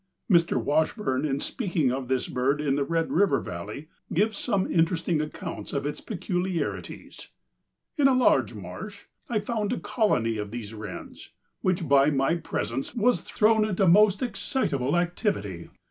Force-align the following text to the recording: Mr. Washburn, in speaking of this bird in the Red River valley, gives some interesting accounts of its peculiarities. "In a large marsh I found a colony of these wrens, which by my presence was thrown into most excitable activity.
Mr. 0.31 0.57
Washburn, 0.59 1.25
in 1.25 1.39
speaking 1.39 1.91
of 1.91 2.07
this 2.07 2.27
bird 2.27 2.59
in 2.59 2.73
the 2.73 2.83
Red 2.83 3.11
River 3.11 3.39
valley, 3.39 3.87
gives 4.11 4.35
some 4.39 4.65
interesting 4.65 5.21
accounts 5.21 5.73
of 5.73 5.85
its 5.85 6.01
peculiarities. 6.01 7.27
"In 7.97 8.07
a 8.07 8.15
large 8.15 8.55
marsh 8.55 9.05
I 9.29 9.39
found 9.39 9.71
a 9.73 9.79
colony 9.79 10.39
of 10.39 10.49
these 10.49 10.73
wrens, 10.73 11.29
which 11.61 11.87
by 11.87 12.09
my 12.09 12.33
presence 12.33 12.95
was 12.95 13.21
thrown 13.21 13.63
into 13.63 13.87
most 13.87 14.23
excitable 14.23 14.97
activity. 14.97 15.69